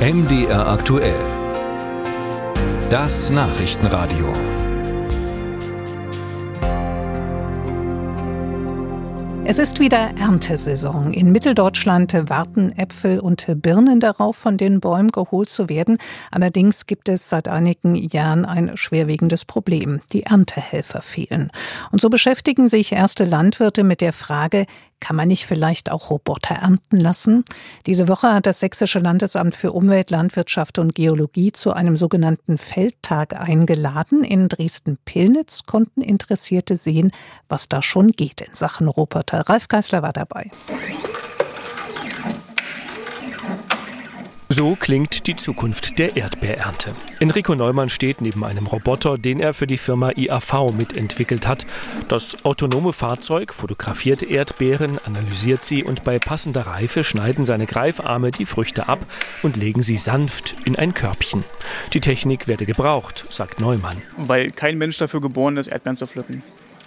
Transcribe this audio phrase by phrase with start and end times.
[0.00, 1.20] MDR aktuell.
[2.88, 4.32] Das Nachrichtenradio.
[9.44, 11.12] Es ist wieder Erntesaison.
[11.12, 15.98] In Mitteldeutschland warten Äpfel und Birnen darauf, von den Bäumen geholt zu werden.
[16.30, 20.00] Allerdings gibt es seit einigen Jahren ein schwerwiegendes Problem.
[20.12, 21.50] Die Erntehelfer fehlen.
[21.90, 24.66] Und so beschäftigen sich erste Landwirte mit der Frage,
[25.00, 27.44] kann man nicht vielleicht auch Roboter ernten lassen?
[27.86, 33.34] Diese Woche hat das Sächsische Landesamt für Umwelt, Landwirtschaft und Geologie zu einem sogenannten Feldtag
[33.34, 34.22] eingeladen.
[34.22, 37.12] In Dresden-Pillnitz konnten Interessierte sehen,
[37.48, 39.48] was da schon geht in Sachen Roboter.
[39.48, 40.50] Ralf Geißler war dabei.
[44.52, 46.96] So klingt die Zukunft der Erdbeerernte.
[47.20, 51.64] Enrico Neumann steht neben einem Roboter, den er für die Firma IAV mitentwickelt hat.
[52.08, 58.44] Das autonome Fahrzeug fotografiert Erdbeeren, analysiert sie und bei passender Reife schneiden seine Greifarme die
[58.44, 59.06] Früchte ab
[59.44, 61.44] und legen sie sanft in ein Körbchen.
[61.92, 64.02] Die Technik werde gebraucht, sagt Neumann.
[64.16, 66.42] Weil kein Mensch dafür geboren ist, Erdbeeren zu pflücken.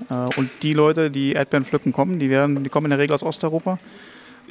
[0.09, 3.13] Äh, und die Leute, die Erdbeeren pflücken kommen, die, werden, die kommen in der Regel
[3.13, 3.79] aus Osteuropa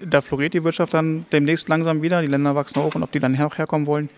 [0.06, 2.20] da floriert die Wirtschaft dann demnächst langsam wieder.
[2.22, 4.08] Die Länder wachsen hoch und ob die dann auch herkommen wollen.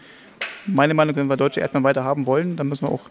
[0.67, 3.11] Meine Meinung, wenn wir deutsche Erdbeeren weiter haben wollen, dann müssen wir auch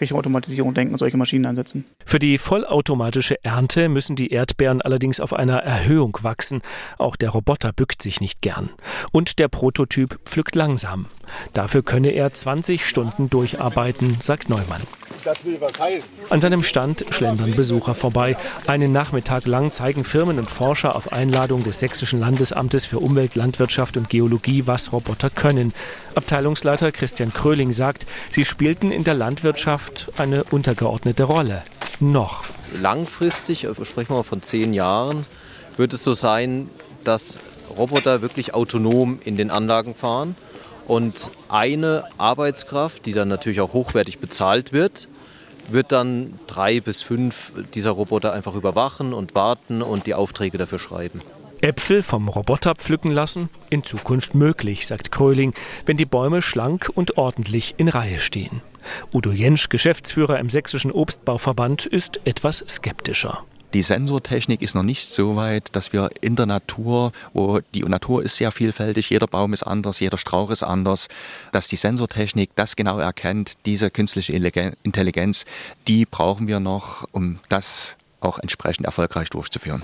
[0.00, 1.84] Richtung Automatisierung denken und solche Maschinen einsetzen.
[2.04, 6.62] Für die vollautomatische Ernte müssen die Erdbeeren allerdings auf einer Erhöhung wachsen.
[6.98, 8.70] Auch der Roboter bückt sich nicht gern.
[9.12, 11.06] Und der Prototyp pflückt langsam.
[11.52, 14.82] Dafür könne er 20 Stunden durcharbeiten, sagt Neumann.
[15.24, 16.10] Das will was heißen.
[16.28, 18.36] An seinem Stand schlendern Besucher vorbei.
[18.66, 23.96] Einen Nachmittag lang zeigen Firmen und Forscher auf Einladung des Sächsischen Landesamtes für Umwelt, Landwirtschaft
[23.96, 25.72] und Geologie, was Roboter können.
[26.14, 31.62] Abteilungsleiter Christian Kröling sagt, sie spielten in der Landwirtschaft eine untergeordnete Rolle.
[32.00, 32.44] Noch.
[32.78, 35.24] Langfristig, äh, sprechen wir von zehn Jahren,
[35.78, 36.68] wird es so sein,
[37.02, 37.38] dass
[37.78, 40.36] Roboter wirklich autonom in den Anlagen fahren
[40.86, 45.08] und eine Arbeitskraft, die dann natürlich auch hochwertig bezahlt wird,
[45.68, 50.78] wird dann drei bis fünf dieser Roboter einfach überwachen und warten und die Aufträge dafür
[50.78, 51.20] schreiben.
[51.60, 53.48] Äpfel vom Roboter pflücken lassen?
[53.70, 55.54] In Zukunft möglich, sagt Kröling,
[55.86, 58.60] wenn die Bäume schlank und ordentlich in Reihe stehen.
[59.14, 63.44] Udo Jensch, Geschäftsführer im Sächsischen Obstbauverband, ist etwas skeptischer.
[63.74, 68.22] Die Sensortechnik ist noch nicht so weit, dass wir in der Natur, wo die Natur
[68.22, 71.08] ist sehr vielfältig, jeder Baum ist anders, jeder Strauch ist anders,
[71.50, 75.44] dass die Sensortechnik das genau erkennt, diese künstliche Intelligenz,
[75.88, 79.82] die brauchen wir noch, um das auch entsprechend erfolgreich durchzuführen.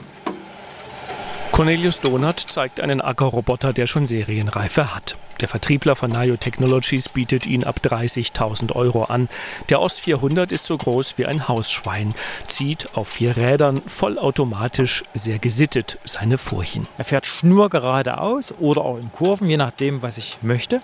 [1.60, 5.16] Cornelius Donat zeigt einen Ackerroboter, der schon Serienreife hat.
[5.43, 9.28] Der Vertriebler von Nayo Technologies bietet ihn ab 30.000 Euro an.
[9.69, 12.15] Der Ost 400 ist so groß wie ein Hausschwein,
[12.49, 16.88] zieht auf vier Rädern vollautomatisch sehr gesittet seine Furchen.
[16.97, 20.81] Er fährt schnurgeradeaus oder auch in Kurven, je nachdem, was ich möchte.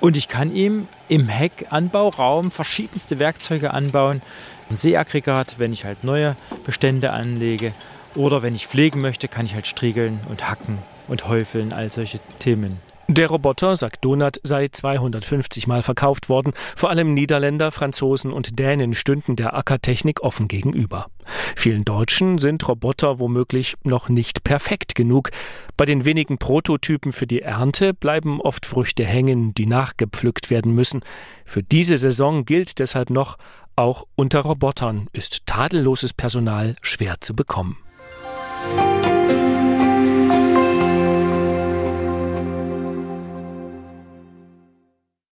[0.00, 4.22] Und ich kann ihm im Heckanbauraum verschiedenste Werkzeuge anbauen.
[4.70, 6.34] Ein Seeaggregat, wenn ich halt neue
[6.66, 7.72] Bestände anlege.
[8.14, 10.78] Oder wenn ich pflegen möchte, kann ich halt striegeln und hacken
[11.08, 12.78] und häufeln, all solche Themen.
[13.12, 16.52] Der Roboter, sagt Donat, sei 250 Mal verkauft worden.
[16.76, 21.08] Vor allem Niederländer, Franzosen und Dänen stünden der Ackertechnik offen gegenüber.
[21.56, 25.30] Vielen Deutschen sind Roboter womöglich noch nicht perfekt genug.
[25.76, 31.00] Bei den wenigen Prototypen für die Ernte bleiben oft Früchte hängen, die nachgepflückt werden müssen.
[31.44, 33.38] Für diese Saison gilt deshalb noch,
[33.74, 37.76] auch unter Robotern ist tadelloses Personal schwer zu bekommen.